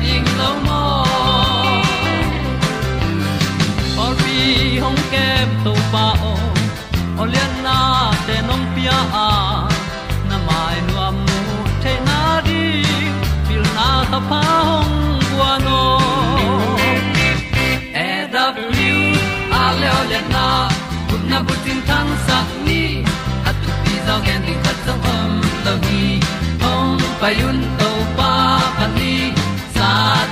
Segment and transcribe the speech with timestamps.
[0.00, 2.30] pi ta ding
[4.02, 5.48] or bi hong kem
[7.62, 9.30] na te nông pia à,
[10.30, 11.40] na mai nu amu
[11.84, 12.84] te na đi,
[13.48, 15.82] pil na ta pa hong qua no
[17.92, 19.14] e da blue
[19.62, 19.64] a
[20.34, 20.46] na
[21.10, 22.82] kun na bu tin tan sa ni
[23.48, 25.30] at tu pi zo gen di khat zo om
[25.64, 26.20] lo gi
[26.62, 27.89] hong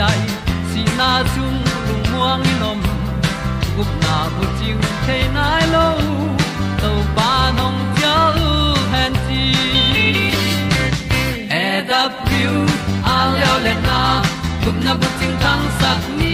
[0.00, 0.20] ai
[0.70, 2.80] si na chung lu muang ni nom
[3.76, 5.86] gup na bu chiu the nai lo
[6.82, 8.16] to pa nong pia
[8.48, 8.50] u
[8.92, 9.42] han ti
[11.62, 12.54] e da piu
[13.14, 14.00] a leo le na
[14.64, 16.33] gup na bu chiu tang sat ni.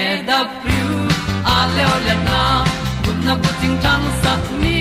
[0.00, 0.86] e da thru
[1.54, 2.40] a le le na
[3.04, 4.78] kun na ko ting tang sat ni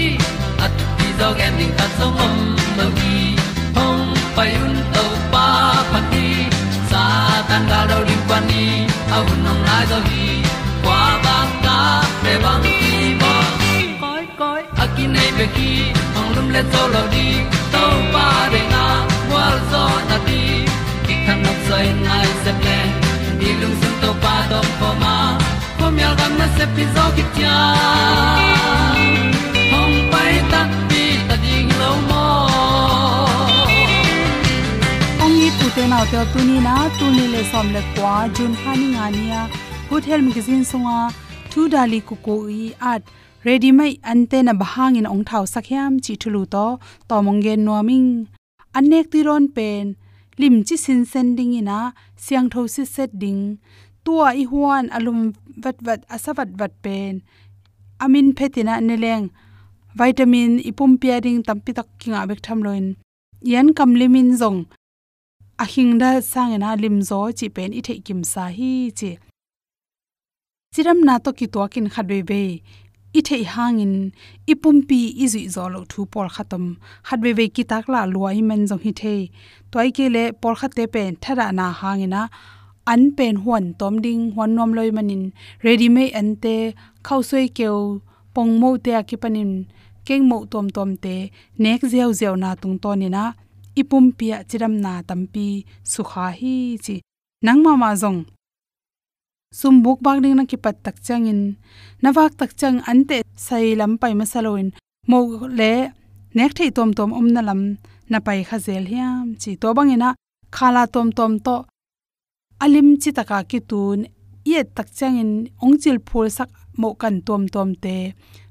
[0.66, 2.36] at ti dog ending ta song om
[2.78, 3.18] lo gi
[3.78, 4.06] hong
[4.36, 5.48] pai un to pa
[5.92, 6.28] pa ti
[6.92, 7.04] sa
[7.50, 8.64] tan ga do ri pa ni
[9.18, 10.28] au nong lai do gi
[10.84, 11.78] kwa ba ta
[12.24, 13.34] pe bang ki bo
[14.04, 15.72] koi koi akin nei be ki
[16.20, 17.28] ong lum le zo lo di
[17.74, 18.84] to pa de na
[19.32, 20.42] wa zo na ti
[21.06, 22.28] ki kan nok sai nai
[26.28, 27.58] pom na se pi zo ki tia
[29.72, 32.24] hom pai ta pi ta ding lo mo
[35.24, 38.16] ong ni tu te nau te tu ni na tu ni le som le kwa
[38.40, 39.42] jun khani nga nia
[39.92, 40.98] hotel magazine songa
[41.52, 43.14] thu dali ku ko i at
[43.48, 46.66] ready mai ante na bahangin ong thau sakhyam chi thulu to.
[47.10, 48.10] Tomonggen nuaming
[48.78, 49.86] anek ti ron pen.
[50.42, 51.80] Lim chi sin sending ina
[52.24, 53.44] siang tho si set ding
[54.08, 55.20] tua i huan alum
[55.64, 57.14] vat vat asavat vat pen.
[58.04, 59.26] Amin phetina neleng
[60.00, 62.86] vitamin ipum pairing tampi tak kinga bek tham loin.
[63.52, 64.60] Yan kam limin zong.
[65.64, 69.12] A hingda sangena limzo chi pen i thei kim sa hi chi.
[70.74, 72.42] Chiram na to ki to kin khatbe be
[73.18, 73.96] i thei hangin
[74.52, 75.02] ipumpi
[75.56, 76.66] zo lo thu por khatam.
[77.08, 79.16] Khatbe be ki tak la luai men zong hi the
[79.72, 82.22] toy ke le por khate pen thara na hangina
[82.94, 85.24] an pen huan tom ding huan nom loi manin
[85.66, 86.56] ready me ante
[87.08, 87.78] khausoi keu
[88.34, 89.52] pong mo te akipanin
[90.08, 91.16] keng mo tom tom te
[91.64, 93.24] nek zeu zeu na tung to ni na
[93.80, 95.48] ipum pia chiram na tampi
[95.92, 96.56] sukha hi
[96.86, 96.96] chi
[97.46, 98.20] nang ma zong
[99.60, 101.42] sum buk bak ding na ki pat tak changin
[102.04, 104.68] nawak tak chang ante sai lam pai masaloin
[105.10, 105.18] mo
[105.60, 105.74] le
[106.38, 107.62] nek thei tom tom om na lam
[108.12, 110.10] na pai khazel hiam chi to bangina
[110.56, 111.56] khala tom tom to
[112.64, 114.00] alim chi taka ki tun
[114.52, 115.32] ye tak changin
[115.66, 116.50] ongchil phul sak
[116.82, 117.96] mo kan tom tom te,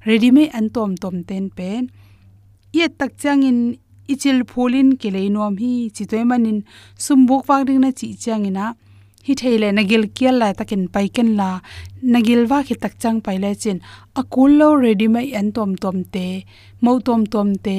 [0.07, 1.83] ready me an tom tom ten pen
[2.77, 3.59] ye tak changin
[4.13, 6.59] ichil phulin ke leinom hi chi toy manin,
[7.05, 8.65] sumbuk wak ding na chi changina
[9.27, 11.51] hi theile nagil kial la takin pai ken la,
[12.15, 13.79] nagil wa khi tak chang pai le chin,
[14.21, 16.27] akul lo ready me an tom tom te,
[16.83, 17.79] mo tom tom te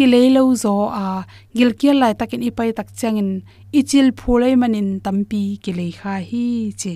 [0.00, 0.74] ki le lo zo
[1.04, 1.06] a
[1.56, 3.30] gil kial la takin i pai tak changin
[3.78, 6.46] ichil phulei manin tampi ki lei kha hi
[6.80, 6.94] che.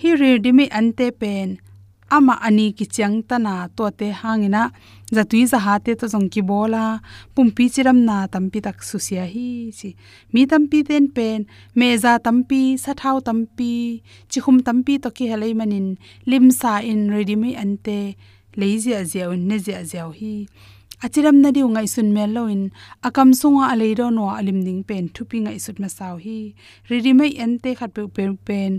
[0.00, 1.48] Hi ready mai ante pen,
[2.16, 4.62] ama ani ki chang ta na to te hangina,
[5.16, 6.84] zatui za ha te to jong ki bola
[7.34, 9.48] pumpi chiram na tampi tak su sia hi
[9.78, 9.90] chi
[10.32, 11.40] mi tampi ten pen
[11.78, 13.72] me za tampi sa thau tampi
[14.30, 15.86] chi khum tampi to ki helai manin
[16.30, 17.98] lim sa in ready me ante
[18.60, 20.34] leiji a zia un ne zia zia hi
[21.04, 22.62] achiram na diu ngai sun mel loin
[23.08, 25.04] akam sunga alei ro no alim ding pen.
[25.14, 26.38] Thupi ngai sut ma saw hi.
[26.88, 28.72] Ri ri mai en te khat pe pen.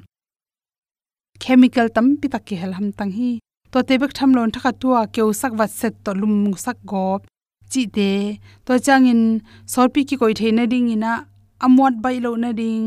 [1.44, 3.32] Chemical tam pi tak ki hel ham tang hi.
[3.72, 6.36] To te bek tham lon thaka tua keu sak wat set to lum
[6.66, 7.20] sak gop.
[7.72, 8.12] Chi te.
[8.66, 9.22] To changin
[9.74, 11.14] sorpi ki koi theina ding ina
[11.66, 12.86] amwat bai lo na ding.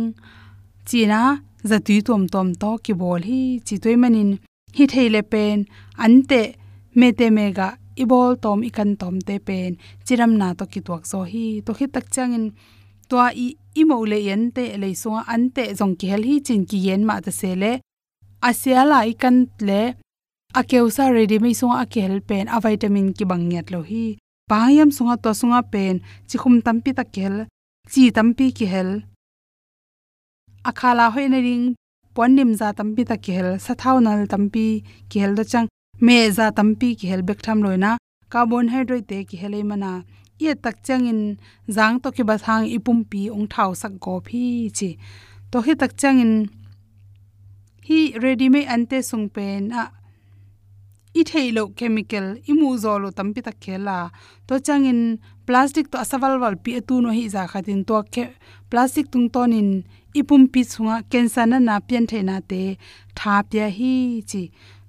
[0.89, 1.21] Chi na
[1.71, 3.43] zatui tom tom to ki bol hi.
[3.67, 4.31] Chi toy manin
[4.77, 5.59] hi theile pen.
[6.05, 6.43] Ante
[6.99, 9.77] me te mega ibol tom ikan tom te pen.
[10.05, 11.63] Chiram na to ki tuak zo hi.
[11.67, 12.45] To hi tak changin
[13.09, 16.63] to i imo le yen te le so an te jong ki hel hi chin
[16.71, 17.73] ki yen ma ta se le.
[18.49, 19.37] Asia la ikan
[19.69, 19.83] le.
[20.55, 22.49] Akeusa ready me so sunga akel pen.
[22.49, 24.05] A vitamin ki bang bangyat lo hi.
[24.51, 26.01] Payam sunga to sunga pen.
[26.29, 27.37] Chi khum tam pi ta kel
[27.91, 28.91] chi tam pi ki hel.
[30.69, 31.67] Akhala hoina ring.
[32.15, 34.67] Pon nim za tam pi ta kel sa thau sathaunal tampi
[35.11, 35.69] ki hel da chang
[36.07, 37.91] me za tampi ki hel bek tham loina
[38.33, 39.93] carbon hydrate te ki helei mana
[40.43, 41.21] ye tak changin
[41.77, 44.45] zang to ki ba thang ipum pi ong thau sak go phi
[44.79, 44.91] chi
[45.51, 46.33] to hi tak changin
[47.89, 49.85] hi ready me ante sung pen a
[51.21, 53.99] i thailo chemical imu zolo tampi tak khela
[54.47, 55.01] to changin
[55.47, 58.25] plastic to asawal wal pi tu no hi za khatin to ke
[58.71, 59.71] plastic tung tonin
[60.19, 62.63] ipum pi chunga cancer na na pian theina te
[63.19, 63.95] tha pya hi
[64.31, 64.43] chi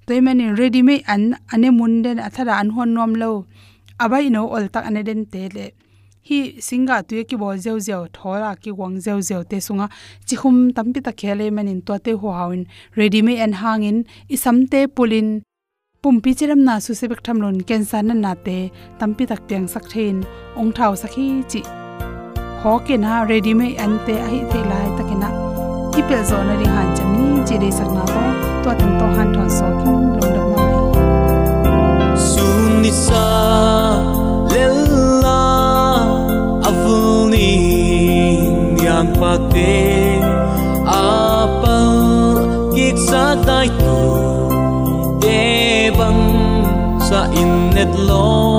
[0.08, 3.46] toy mani ready me an, ane mun den athara an hon nom lo.
[4.00, 5.66] Abai no ol tak ane den te le.
[6.28, 9.88] Hi singa tu ki bo zeu zeu thora ki wang zeu zeu te sunga.
[10.28, 12.64] Chi hum tampi ta khele manin to te ho hawin.
[12.98, 13.98] Ready me an hangin,
[14.30, 15.30] isam te pulin.
[16.02, 18.58] Pumpi chiram na su se bek tham lon cancer na na te.
[19.00, 20.18] Tampi tak piang sak thein,
[20.60, 21.62] ong thau sakhi chi.
[22.62, 25.30] Ho ke na ready me an te a hi the lai takina
[26.00, 26.22] ipel
[28.64, 29.28] zo na ri han cham ni chi de sak na to to tam to han
[29.34, 30.76] thon so kin lom dam na mai
[32.28, 33.26] sun ni sa
[34.54, 35.42] lella
[36.70, 37.52] avuni
[38.82, 39.76] nyang pa te
[40.86, 41.78] apa
[42.74, 43.98] kik sa dai tu
[45.22, 45.42] de
[45.98, 46.24] bang
[47.08, 48.53] sa innet lo sa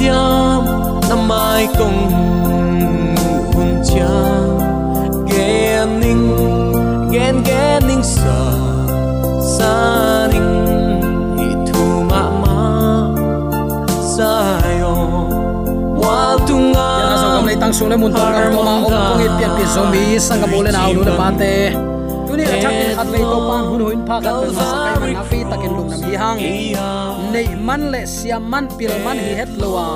[0.00, 2.00] nuam diam na mai kong
[3.52, 4.12] hun cha
[5.28, 6.24] gen ning
[7.12, 8.40] gen gen ning sa
[9.40, 9.72] sa
[10.32, 10.50] ning
[11.36, 12.58] hi tu ma ma
[14.00, 14.32] sa
[14.80, 14.94] yo
[16.00, 18.82] wa tu nga yana so kam nei tang sung le mun to kam ma om
[18.88, 21.54] kong it pian pi zombie sang kam le naw lu da pate
[22.26, 25.12] tuni athak in khat vei to pan hun huin pha kan ben sa kai man
[25.22, 26.40] afi takin nam hi hang
[27.32, 29.86] nei man le siam man pil man hi het lowa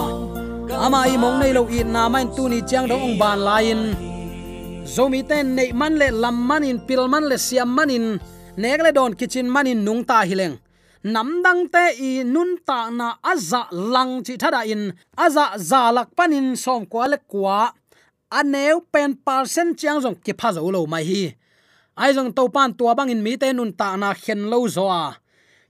[0.85, 3.81] ama i mong nei lo i na main tu ni chang dong ong ban lain
[4.95, 8.07] zomi ten nei man le lam man in pil man le siam man in.
[8.57, 10.55] Nek le don kitchen man in nung ta hileng
[11.03, 14.93] nam dang te i nun ta na aza dạ lang chi thada in.
[15.25, 17.73] Aza za dạ dạ lak panin som kwa le kwa
[18.31, 21.23] aneu pen percent chang jong ki pha zo lo mai hi
[22.03, 24.87] ai jong to pan tua bang in mi te nun ta na khen lo zo
[25.03, 25.05] a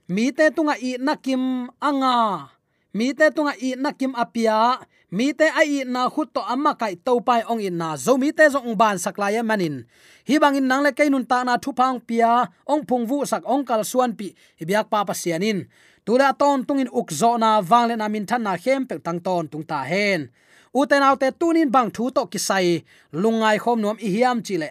[0.07, 2.49] mi te tunga i nakim anga.
[2.93, 4.79] Mi te tunga i nakim apia.
[5.11, 8.17] Mi te ai i na khut to amma kai to pai ong in na zo.
[8.17, 9.85] Mi te zong ban sakla ya manin.
[10.27, 12.49] Hi bang in nang le kai nun ta na thu phang pia.
[12.67, 14.33] Ong phung vu sak ong kal suan pi.
[14.61, 15.65] Ibyak pa pa sianin
[16.05, 19.47] tula ton tungin ukzo na wang le na min than na khem pe tang ton
[19.47, 20.29] tung ta hen.
[20.75, 22.83] Uten tu tunin bang thu to kisai.
[23.13, 24.69] Lungai khom nom i hiam chile.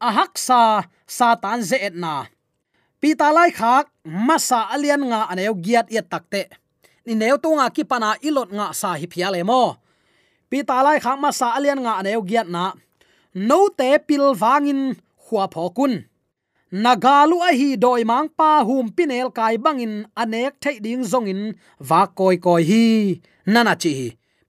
[0.00, 2.26] A haksa satan ze et na
[3.06, 6.50] pita lai khak masa alian nga aneu giat yet takte.
[7.06, 9.78] Ni neu tu nga ki pana ilot nga sa hi phia le mo.
[10.50, 12.74] Pita lai khak masa alian nga aneu giat na
[13.48, 16.02] no te pil wangin pho phokun.
[16.84, 21.54] Nagalu a hi doi mang pa hum pinel kai bangin anek thei ding zongin
[21.88, 22.86] wa koi koi hi.
[23.52, 23.94] Nana chi,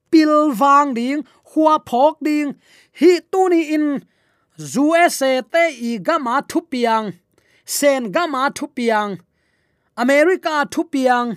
[0.10, 2.58] pil wang ding khua phok ding.
[3.00, 3.86] Hi tu ni in
[5.18, 7.14] se te i gama thupiang
[7.68, 9.12] sen gama thupiang
[10.04, 11.36] america thupiang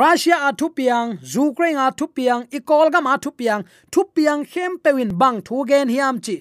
[0.00, 1.08] russia a thupiang
[1.46, 6.36] ukraine a thupiang ikol gama thupiang thupiang khem pewin bang thu gen hiam chi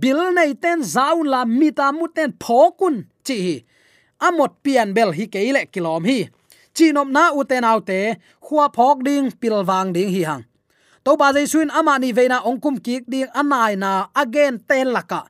[0.00, 2.94] bil nei ten zaun la mita muten phokun
[3.26, 3.56] chi hi,
[4.26, 6.18] amot pian bel hi keile kilom hi
[6.74, 7.98] chinom na uten autte
[8.44, 10.44] khuwa phok ding pilwang ding hi hang.
[11.04, 13.90] To ba jai suin ama ni veina ongkum kik ding anai na
[14.22, 15.20] again ten laka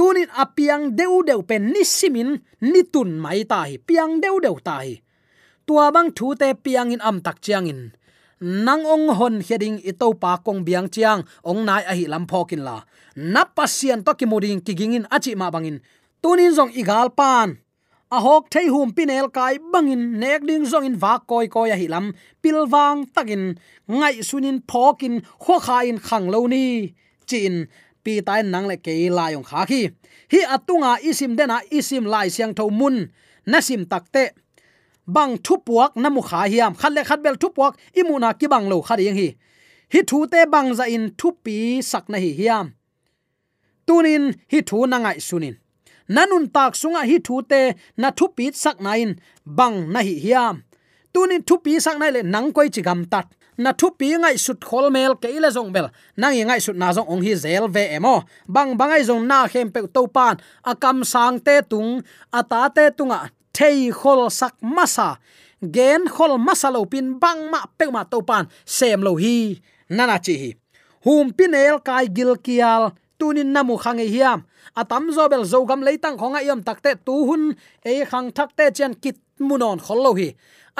[0.00, 4.56] tunin apiang deu deu pen ni simin, ni tun mai ta hi, piang deu deu
[4.64, 4.96] ta hi.
[5.68, 7.92] Tua bang thu te piang in am tak chiang in.
[8.40, 12.64] Nang ong hon heding ito pa kong biang chiang, ong nai a hi lam phokin
[12.64, 12.80] la.
[13.16, 15.84] Na pasien to ki muding kigingin achi ma bangin
[16.22, 17.60] tunin zong igal pan.
[18.08, 21.76] A hok thei hum pinel kai bangin nek ding zong in wa koi koi a
[21.76, 22.06] hi lam
[22.42, 23.44] pilwang takin
[23.98, 25.14] ngai sunin phokin
[25.44, 26.96] kho kha in khang lo ni.
[27.28, 27.68] Chin
[28.04, 29.82] pi tai nang le ke la yong kha khi
[30.32, 32.96] hi atunga isim dena isim lai siang tho mun.
[33.46, 34.24] Nasim takte.
[35.06, 36.72] Bang thu puak namu kha hiam.
[36.80, 39.28] Khat le khat bel thu puak imuna ki bang lo kha ding hi.
[39.92, 42.66] Hi thu te bang za in thu pi sak na hi hiam.
[43.86, 45.54] Tunin hi thu na ngai sunin.
[46.14, 47.60] Nanun tak sunga hi thu te
[47.96, 49.10] na thu pi sak nain
[49.58, 50.54] bang na hi hiam.
[51.12, 53.26] Tunin thu pi sak nai le nang koi chi gam tat
[53.60, 55.86] na thu pi ngai sut khol mel ke ile zong bel.
[56.20, 58.14] Nang i ngai sut na zong ong hi zel ve emo
[58.54, 60.36] bang bangai zong na khem pe to pan.
[60.70, 61.90] Akam sang te tung
[62.38, 63.20] ata te tunga.
[63.56, 65.08] Thei khol sak masa.
[65.60, 68.44] Gen khol masa lo pin bang ma pe ma to pan.
[68.64, 69.60] Sem lo hi.
[69.96, 70.50] Nana chi hi.
[71.04, 72.82] Hum pinel kai gil kial.
[73.18, 74.40] Tunin namu khange hiam.
[74.80, 77.42] Atam zo bel zo gam leitang khonga yam takte tu hun.
[77.84, 80.28] E khang thakte chen kit munon khollo hi.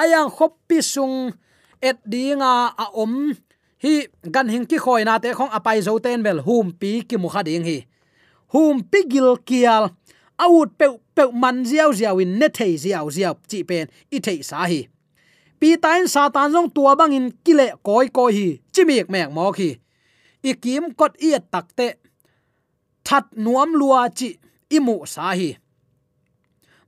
[0.01, 1.33] Ayang khop pi sung
[1.81, 3.33] et dinga a om.
[3.81, 3.93] Hi,
[4.33, 7.29] gan hing ki khoi na te khong apai zo ten bel hum pi ki mu
[7.33, 7.79] kha ding hi.
[8.53, 9.89] Hum pi gil kial.
[10.41, 14.41] Awut pe pe man ziaw ziaw in, ne thei ziaw ziaw chi pen, i thei
[14.45, 14.81] sa hi.
[15.59, 19.69] Pi tain satan jong tua bang in kile koi koi hi chimiek mek mo khi
[20.49, 21.87] ikim kot i takte
[23.05, 24.29] that nuam lua chi
[24.77, 25.49] imu sa hi.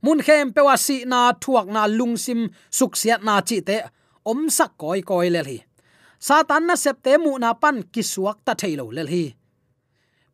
[0.02, 3.78] Mun khem pe wa si na thuak na lungsim suk siat na chi te
[4.30, 5.58] om sak koi koi le hi
[6.26, 9.24] satan na sep te mu na pan kisuak ta thailo le hi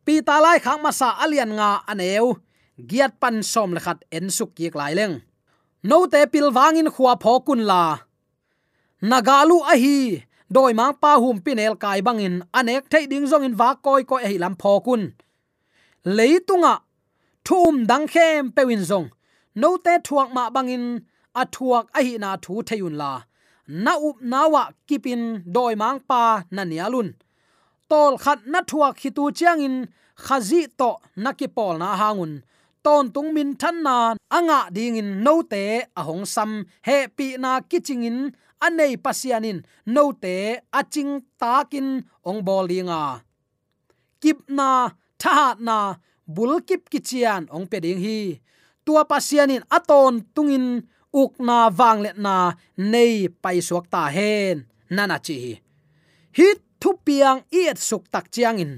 [0.05, 2.27] pi ta lai khang ma sa alian nga aneu,
[2.89, 5.15] giat pan som le khat en suk ki lai leng.
[5.89, 7.83] No te pil wangin khuwa phokun la.
[9.09, 9.97] Nagalu a hi
[10.55, 14.23] doi mang pa hum pinel kai bangin, anek thei ding zong in wa koi koi
[14.31, 15.01] hi lam phokun.
[16.17, 16.73] Leitunga,
[17.45, 19.07] thum dang khem pewin zong.
[19.61, 20.85] No te thuak ma bangin,
[21.41, 23.11] a thuak a hi na thu theyun la
[23.71, 25.23] na up nawa kipin
[25.55, 26.21] doi mang pa
[26.55, 27.09] na nialun
[27.91, 29.75] tol khat na thua khitu chiang in,
[30.25, 30.89] khazi to
[31.23, 32.33] nakipol na hangun.
[32.85, 33.95] Ton tung min than na
[34.37, 35.63] anga ding in no te
[35.99, 36.51] a hong sam,
[36.87, 38.17] he pi na kiching in,
[38.65, 39.59] anei pasianin
[39.95, 40.35] no te
[40.79, 41.87] aching takin
[42.29, 43.01] ong bolinga
[44.21, 44.69] kip na,
[45.21, 45.77] tha na,
[46.35, 48.19] bul kip kichian ong peding hi.
[48.85, 50.65] Tua pasianin aton tungin
[51.13, 52.35] uk na wang le na
[52.91, 54.57] nei pai suak ta hen.
[54.95, 55.37] Nana chi.
[56.37, 56.47] Hi
[56.81, 58.73] thu piang iet suk tak chiang in.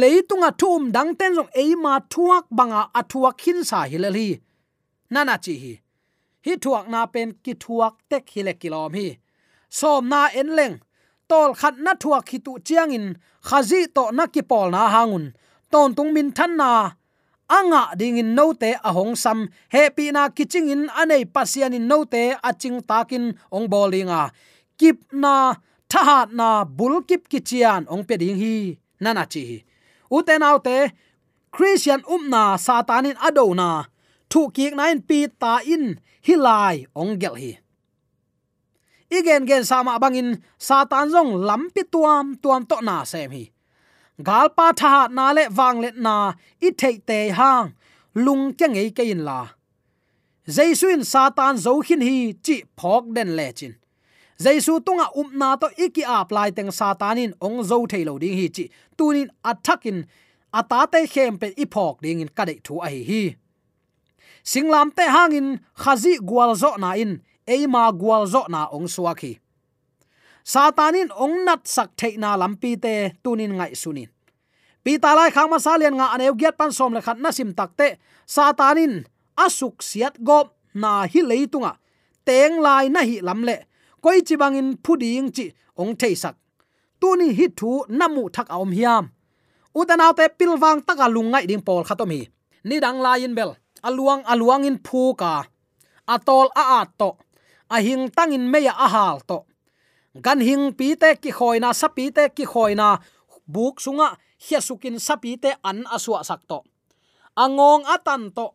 [0.00, 4.28] Leitunga thum um dang ten jong eima thuak banga athuak khin sa hilali
[5.12, 5.54] nana chi.
[5.62, 5.72] Hi
[6.44, 9.08] hi thuak na pen ki thuak tek hile kilom hi.
[9.78, 10.76] Som na en leng.
[11.28, 13.06] Tol khat na thuak hi tu chiang in.
[13.48, 15.26] Khazi to na ki pol na hangun.
[15.72, 16.70] Ton tung min than na
[17.50, 19.50] anga ding in note a hong sam.
[19.68, 24.30] Happy na kiching in anei pasian in note a ching takin ong bolinga.
[24.78, 25.54] Kip na
[25.90, 29.66] thahat na bul kip kichian ong pe ding hi nana chi
[30.16, 30.76] uten autte
[31.50, 33.70] christian umna satanin adona
[34.30, 35.84] thu kiek nain pi ta in
[36.26, 37.52] hilai ong gel hi.
[39.10, 43.44] Igen gen sama bangin satan jong lampi tuam tuam to na sem hi
[44.28, 46.16] galpa tha na le wang le na,
[46.66, 47.74] i thei te hang.
[48.14, 49.40] Lung ke ngei ke in la.
[50.56, 53.74] Jaisuin satan zo khin hi chi phok den le chin.
[54.42, 58.64] Jaisu tunga umna to iki apply teng satanin ong zo thailo ding hi chi.
[58.96, 59.98] Tunin attackin
[60.58, 63.22] ata te khem pe i phok ding in kadai thu a hi hi.
[64.50, 65.48] Singlam te hangin
[65.82, 67.12] khazi gwal zo na in
[67.46, 69.32] eima gwal zo na ong suaki
[70.52, 74.10] satanin ongnat sak theina lampi te tunin ngai sunin.
[74.84, 77.50] Pi ta lai khang ma salian nga aneu giat pan som le khat na sim
[77.58, 77.88] takte
[78.34, 78.94] satanin
[79.44, 80.46] asuk siat gop
[80.82, 81.72] na hi leitunga
[82.26, 83.56] teng lai na hi lamle.
[84.02, 85.46] Koi chi bangin phuding chi
[85.80, 86.34] ong thei sak.
[87.00, 89.04] Tuni hi thu namu thak aom hiam.
[89.78, 92.26] Utanaw te pilwang taka lungai ding pol khatomi hi.
[92.68, 93.50] Ni dang lain bel.
[93.88, 95.32] Aluang aluang in phu ka.
[96.14, 97.10] Atol a at to.
[97.74, 99.38] Ahing tangin meya ahal to
[100.18, 102.98] gan hing pi te ki khoina sa pi te ki khoina
[103.46, 106.64] buk sunga hiasukin sapi te an aswa sakto
[107.40, 108.52] angong atan to.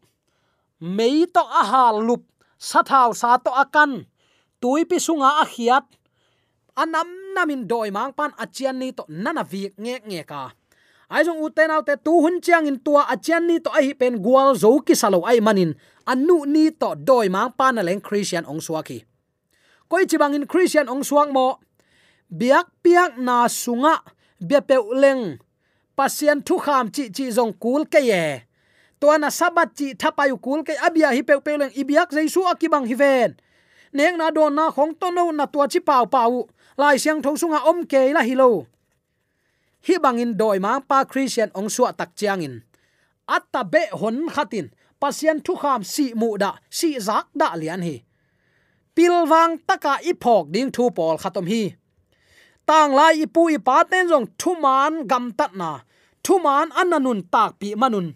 [0.83, 2.23] Mei to ahal lup
[2.59, 4.05] sathau sa to akan
[4.59, 5.85] tuipi sunga a khiat.
[6.75, 10.51] Anam namin doi mang pan achian ni to nana vi nge nge ka.
[11.07, 14.51] Ai jong uten autte tu hun chiang in tua achian ni to ai pen gwal
[14.53, 15.71] zo ki salo ai manin.
[16.05, 19.01] Anu ni to doi mang pan leng christian ong suaki
[19.89, 21.59] koi chibang in christian ong suang mo.
[22.29, 24.01] Biak piak na sunga
[24.41, 25.37] bia pe leng
[25.97, 28.43] pasien thu kham chi chi zong kul ke ye.
[28.99, 32.85] To na sabat chi thapayu kul ke abia hi pe pe leng ibiak jaisu akibang
[32.89, 33.37] hi ven.
[33.93, 36.47] Neng na don na khong to no na tua chi pau pau.
[36.77, 38.67] Lai siang thong sunga om ke la hilo
[39.85, 42.65] hi bangin doi ma pa christian ong suwa tak chiang in
[43.29, 44.69] atta be hon khatin.
[45.01, 48.03] Pasien thu kham si mu da, si zak da lian hi
[48.95, 51.61] pilwang taka ipok ding thu pol khatom hi.
[52.67, 55.71] Tang lai ipu i pa ten jong thuman gam tat na.
[56.25, 58.07] Thuman ananun tak pi manun.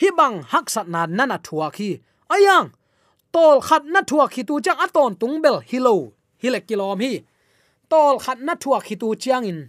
[0.00, 1.90] Hi bang hak sat na nana thua khi.
[2.34, 2.66] Ayang,
[3.34, 5.94] tol khat na thua khi tu chang aton tungbel hilo
[6.42, 7.12] hile kilom hi
[7.90, 9.60] tol khat na thua khi tu chiang in.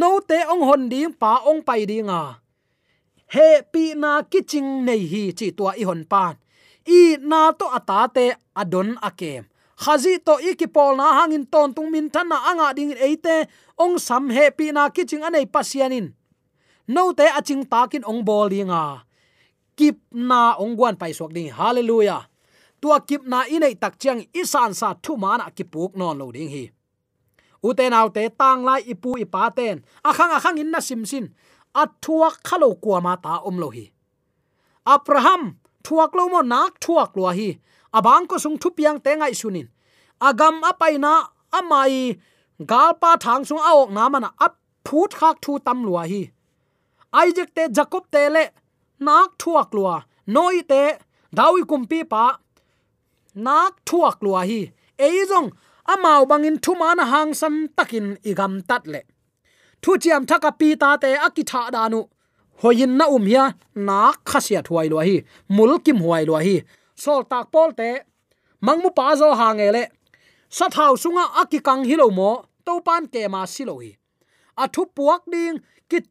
[0.00, 2.22] No te ong hon ding pa ong pai dinga.
[3.34, 6.34] He pi na kiching nei hi chi tua i hon pan
[6.98, 7.00] i
[7.30, 8.26] na to atate
[8.60, 9.44] adon akem
[9.78, 13.46] khazi to ikipol na hangin ton tung min thana anga ding eite
[13.78, 16.10] ong sam he pi na kiching anei pasianin.
[16.88, 19.06] No te aching takin ong bol dinga.
[19.78, 21.54] Kip na ong gwan pai sok ding.
[21.54, 22.26] Hallelujah.
[22.82, 26.64] Tua kip na inei tak chiang isan sa thu mana kipuk non lo ding hi.
[27.62, 29.82] Uten autte tang lai ipu ipa ten.
[30.02, 31.30] Akhang akhang in na sim sin.
[31.74, 33.86] Athuak khalo kwa ma ta om lo hi.
[34.86, 37.60] Abraham, thuak lo mo nak thuak lo hi
[37.92, 39.68] abang ko sung thu piang te ngai sunin.
[40.20, 41.12] Agam apaina
[41.52, 42.18] amai
[42.70, 46.22] galpa thang sung aok na mana ap phut khak thu tam lua hi.
[47.24, 48.44] Isaac te jacob te le
[49.00, 49.96] nak thuak lua.
[50.26, 50.82] Noi te
[51.36, 52.24] dawi kumpi pa
[53.34, 54.60] nak thuak lua hi.
[54.98, 55.48] Eizong
[55.92, 59.00] amau bangin thumana hang sam takin igam tat le.
[59.82, 62.00] Thu chiam thaka pi ta te akitha danu.
[62.62, 63.44] Hoyin na um ya
[63.88, 65.16] nak khasia thuai lo hi.
[65.56, 66.56] Mul kim huai lo hi
[67.04, 67.90] sol tak pol te
[68.66, 69.84] mangmu pa zo ha nge le.
[70.56, 72.30] Sa thau sunga akikang hilo mo,
[72.66, 73.92] to pan ke ma silo hi.
[74.62, 76.04] A thu puak ding, kit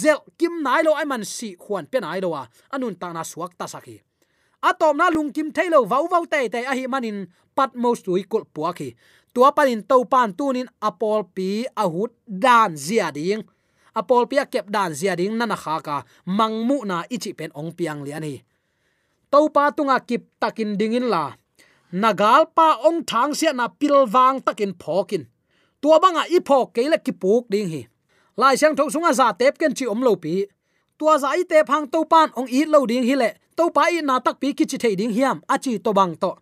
[0.00, 2.42] zel kim nai lo ai man si khuan pe nai lo wa
[2.74, 3.96] anun ta na suak ta sakhi
[4.68, 8.22] atom na lung kim thailo vau vau te te a hi manin pat mo stui
[8.30, 8.44] kul
[8.78, 8.88] hi.
[9.34, 13.44] Tua panin to pan tunin apol pi ahut dan zia ding.
[13.94, 15.96] Apol pi kep dan zia ding nana kha ka.
[16.38, 18.55] Mangmu na ichi pen ong piang liani to
[19.32, 21.32] topa tunga kip takin dingin la.
[21.92, 25.22] Nagal pa ong thang sia na pilwang takin phokin.
[25.80, 27.82] Tua banga i phok keile ki puk ding hi.
[28.36, 30.44] Lai sang thok sunga za tep ken chi om lo pi.
[30.98, 33.30] Tua za i te phang to pan ong i lo ding hi le.
[33.56, 35.36] To pa i na tak pi ki chi thei ding hiam.
[35.48, 35.92] A chi to.
[35.92, 36.32] Bang to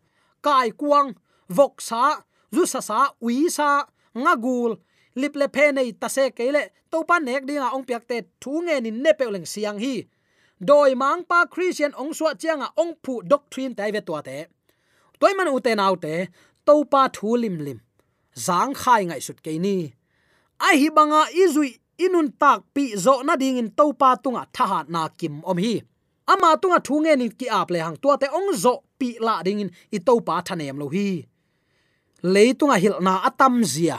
[0.45, 1.17] kai kuang,
[1.49, 2.21] vok sa,
[2.53, 4.77] zu sa sa, ui sa ngagul
[5.17, 8.61] lip le phe nei ta se kele to pa nek dinga ong piak te thu
[8.67, 10.05] nge nin ne pe leng siang hi
[10.61, 14.47] doi mang pa christian ong suwa chianga ong phu doctrine tai ve to te.
[15.21, 16.29] Toy man u te nau te
[16.67, 17.79] to pa thu lim lim.
[18.47, 19.77] Zang khai ngai sut ke ni.
[20.67, 21.71] Ai hi banga izui
[22.05, 25.75] inun tak pi zo na ding in to pa tunga tha na kim om hi.
[26.33, 29.43] Ama tunga thu nge ni ki ap le hang tua te ong zo pi la
[29.47, 31.09] ding in i to pa thanem lo hi.
[32.33, 33.99] Leitunga hil na atam zia.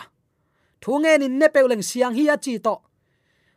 [0.81, 2.75] Thunge ni ne peuleng siang hi achi to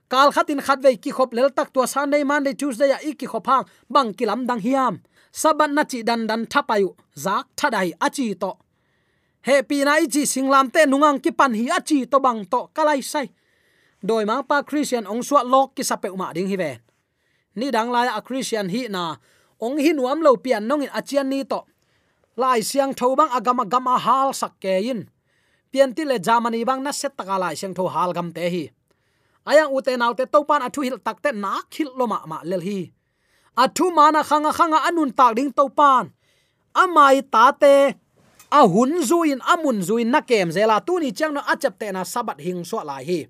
[0.09, 3.47] kal khatin khat ve ki khop lel tak to sunday monday tuesday ya iki khop
[3.47, 4.95] hang, bang kilam dang hiam.
[5.33, 8.57] Saban na chi dan dan thapayu zak thadai achi to.
[9.47, 13.05] He pi na ichi singlam te nungang ki pan hi achi to bang to, kalai
[13.05, 13.29] sai.
[14.03, 16.79] Doi mang pa christian ong suat lok ki sape ma ding hi ve
[17.59, 19.19] ni dang lai a christian hi na,
[19.61, 21.61] ong hi nuam lo pian nong in achian ni to.
[22.37, 25.11] Lai siang tho bang agama gama hal sak ke in
[25.73, 28.65] pian ti le jamani bang na set taka lai siang tho hal gam te hi
[29.51, 32.19] ayang ute nau te to pan athu hil tak te na khil lo ma
[32.51, 32.81] lel hi.
[33.63, 36.05] Athu mana khanga khanga anun tak ding to pan
[36.83, 37.75] amai ta te,
[38.59, 42.03] a hun zuin amun zuin na kem zela tu ni chang no achap te na
[42.05, 43.21] sabat hing so lai hi.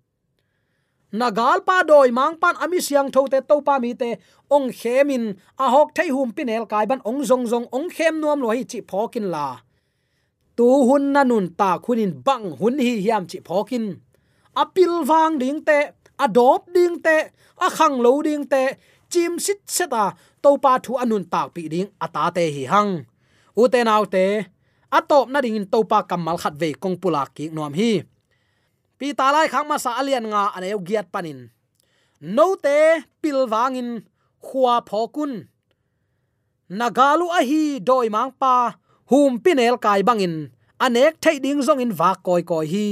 [1.21, 4.11] Nagal pa doi mang pan ami siang tho te to pa mi te,
[4.51, 5.25] ong khemin,
[5.57, 8.63] a hok thei hum pinel kai ban ong zong zong, ong khem nuam lo hi
[8.71, 9.49] chi phokin la.
[10.57, 13.85] Tu hun na nun ta khunin bang hun hi hiam chi phokin.
[14.63, 15.79] Apil wang ding te
[16.25, 17.17] adop ding te,
[17.67, 18.63] a khang lo ding te,
[19.11, 20.05] chim sit seta
[20.43, 22.93] to pa thu anun tak pi ding ata te hi hang.
[23.61, 24.25] U te nau te
[24.99, 27.93] atop na ding to pa kamal khat ve kong pula ki nom hi.
[28.99, 31.41] Pi ta lai khang ma sa alian nga aneu giat panin.
[32.21, 32.79] No te,
[33.23, 33.91] pil wangin
[34.47, 35.33] khua phokun
[36.69, 38.77] nagalu a hi doi mang pa,
[39.11, 40.35] hum pinel kai bangin
[40.85, 42.89] anek thei ding zong in wa koi koi hi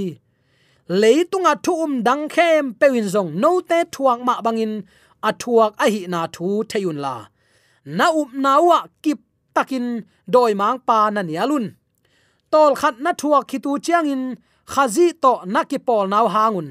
[0.89, 4.83] leitunga thu um dang khem pewin zong no te thuang ma bangin,
[5.23, 7.27] a thuak a hi na thu theyun la.
[7.85, 9.19] Na up nawa kip
[9.55, 11.67] takin doi mang pa na nialun
[12.51, 14.23] tol khat na thuak khitu chiang in
[14.73, 16.69] khazi to nakipol naw hangun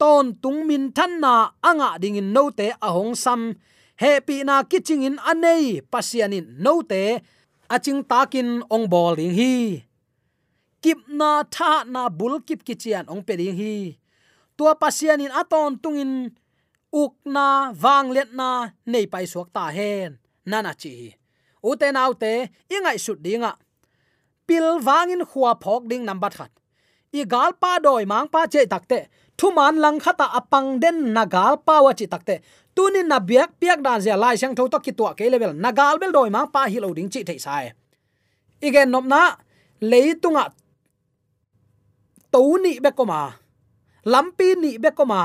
[0.00, 1.34] ton tung min than na
[1.68, 3.54] anga ding in a ahong sam.
[3.96, 7.02] Happy na kiching in anei pasianin note
[7.74, 9.84] aching takin ong bol ding hi
[10.86, 13.98] kip na tha na bul kip kichian ong pe hi.
[14.56, 16.12] Tua pasianin aton tungin
[17.02, 20.10] uk na wang let na, nei pai suak ta hen.
[20.50, 20.92] Nana chi
[21.70, 22.32] ute naute
[22.74, 23.52] ingai sut dinga
[24.46, 26.52] pil wangin khuwa phok ding number khat
[27.18, 28.98] i gal pa doi mang pa che takte
[29.38, 32.34] thu man lang khata apang den na gal pa wa chi takte
[32.76, 35.52] tunin na biak piak dan zia lai sang tho to ki tua ke level.
[35.64, 37.64] Nagal bel doi mang pa hi lo ding chi thei sai.
[38.66, 39.22] Igen nom na
[39.90, 40.44] leitunga
[42.32, 43.20] to ni be ko ma
[44.12, 45.20] lampi ni be ko ma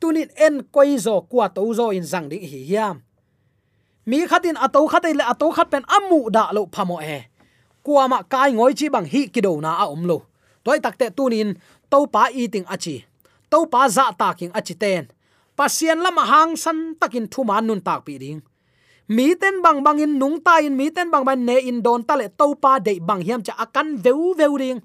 [0.00, 2.96] tunin en koi zo kwa to zo in zang ding hi hiam.
[4.06, 7.18] Mi khatin ato à khatai le ato à khat pen amu da lo phamo e
[7.82, 10.18] kwa ma kai ngoi chi bang hi kido na a om lo
[10.64, 11.48] toy takte tunin
[11.90, 12.96] to pa eating achi
[13.50, 15.02] to pa dạ za taking achi ten
[15.56, 18.40] pasien lama à hang san takin thu man nun tak pi ding
[19.08, 22.02] mi ten bang bang in nung ta in mi ten bang bang ne in don
[22.08, 24.80] ta le to pa de bang hiam cha akan veu veu ding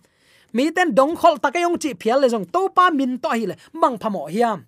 [0.54, 3.46] mi ten dong khol ta kayong chi phial le jong to pa min to hi
[3.52, 4.60] le bang phamo hiam.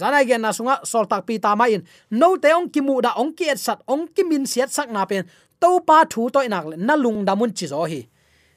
[0.00, 1.82] Zanai gen na sunga sol tak pi ta ma in.
[2.10, 4.88] No te ong ki mu da ong ki et sat, ong ki min siat sak
[4.90, 5.24] na pen.
[5.60, 8.00] To pa thu to inak le, na lung da mun chi zo hi.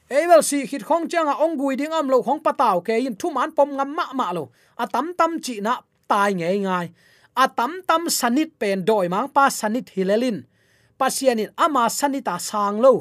[0.08, 3.30] Evel si khit khong changa ong gui ding am lo khong pataw ke in, thu
[3.30, 4.48] man pom ngam ma ma lo.
[4.82, 6.86] A tam tam chi na tai nge ngai.
[7.36, 10.38] A tam tam sanit pen doi mang pa sanit hilelin.
[10.98, 12.94] Pasianin ama sanita sang lo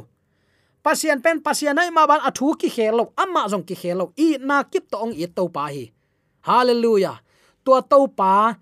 [0.83, 4.63] pasien pen, pasien ai ma ban athu ki khelo amma jong ki khelo i na
[4.67, 5.89] kip to ong i to pa hi.
[6.43, 7.23] Hallelujah.
[7.63, 8.59] Tua to pa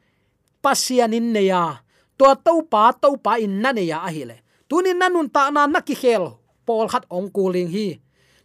[0.62, 1.82] pasien in neya
[2.14, 4.38] tua to pa to pa in na neya a hi le.
[4.70, 7.98] Tunin nanun ta na na ki khel pol khat ong kuling hi.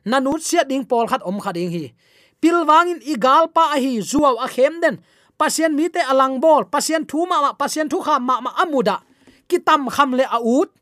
[0.09, 1.93] Nanut sia ding pol khat om khat ding hi.
[2.41, 4.97] Pilwangin igal pa a hi, zuaw a khem den.
[5.37, 9.05] Pasien mi te alang bol, pasien thu ma ma, pasien thu kha ma ma amuda
[9.51, 10.73] kitam kham le a ut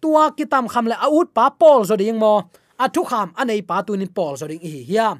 [0.00, 3.96] tua kitam kham le a pa pol zo ding mo athu kham anei pa tu
[3.96, 5.16] ni pol zo ding hi hiam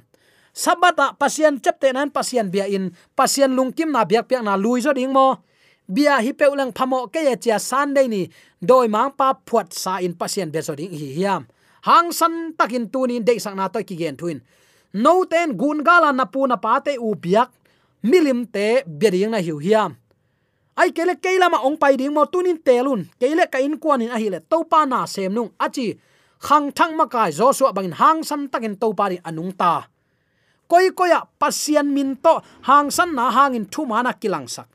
[0.58, 2.90] sabata pasien chapte nan pasien bia in.
[3.14, 5.38] Pasien lungkim na biak piak na lui zo ding mo.
[5.86, 7.58] Bia hi pe ulang phamo ke ye chia
[7.94, 8.28] dei ni.
[8.60, 11.46] Doi mang pa phuat sa in pasien be zo ding hi hiam
[11.86, 14.42] hang san takin tunin dei sang na toy ki gen tuin
[14.92, 17.50] no ten gun gala na pu na pa te u biak.
[18.02, 19.96] Milim te beriang na hiu hiam
[20.78, 24.14] ai kele keila ma ong pai ding mo tunin telun kele ka in kwan in
[24.14, 25.50] ahile hi to pa na sem nung.
[25.58, 25.98] À Achi
[26.46, 29.58] khang thang ma kai zo su bangin hang san takin to pa ri anung à
[29.60, 29.72] ta.
[30.68, 32.34] Koi koya pasian min to,
[32.68, 34.68] hang san na hangin thu mana kilang sak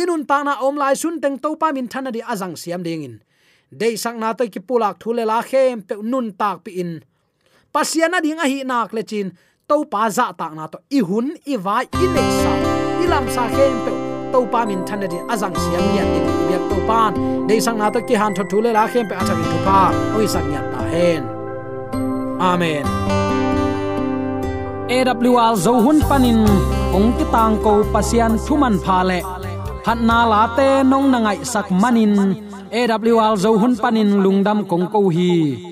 [0.00, 2.82] inun ta na om lai sun teng to pa min thana di azang à siam
[2.82, 3.16] ding in.
[3.80, 6.92] Dei sang na to ki pulak thule la khem pe nun tak pi in.
[7.74, 9.36] Pasiana ding a hi nak le chin dạ
[9.68, 10.78] to pa za tak na to.
[10.90, 12.52] I hun i vai i nei sa
[13.02, 14.01] i lam sa khem pe
[14.32, 17.12] to pa min than di azang siam yan ni biak to pan
[17.48, 19.80] dei sang na to ki han tho thule la khem pe acha ki tu pa.
[20.16, 21.22] Oi sang yan ta hen.
[22.50, 22.84] Amen.
[24.96, 26.44] AWR zo hun panin,
[26.96, 29.20] ong ki tang ko pasian thuman pha le.
[29.84, 32.12] Phat na la te nong na ngai sak manin.
[32.78, 35.71] AWR zo hun panin lungdam kong ko hi.